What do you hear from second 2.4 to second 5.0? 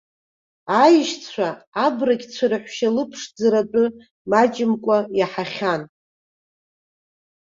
раҳәшьа лыԥшӡара атәы маҷымкәа